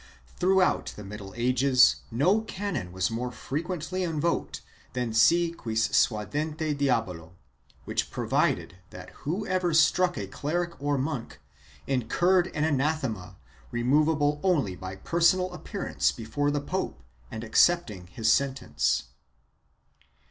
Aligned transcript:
Through 0.37 0.63
out 0.63 0.93
the 0.95 1.03
middle 1.03 1.31
ages 1.37 1.97
no 2.09 2.41
canon 2.41 2.91
was 2.91 3.11
more 3.11 3.31
frequently 3.31 4.01
invoked 4.01 4.61
than 4.93 5.13
/ 5.13 5.13
Si 5.13 5.51
quis 5.53 5.89
suadente 5.91 6.75
diabolo, 6.75 7.33
which 7.85 8.09
provided 8.09 8.77
that 8.89 9.11
whoever 9.29 9.75
struck 9.75 10.17
a 10.17 10.25
cleric 10.25 10.73
or 10.81 10.97
monk 10.97 11.39
incurred 11.85 12.47
an 12.55 12.63
anathema 12.63 13.37
removable 13.69 14.39
only 14.41 14.75
by 14.75 14.95
personal 14.95 15.53
appearance 15.53 16.11
before 16.11 16.49
the 16.49 16.59
pope 16.61 17.03
and 17.29 17.43
accepting 17.43 18.07
his 18.07 18.33
sentence. 18.33 19.03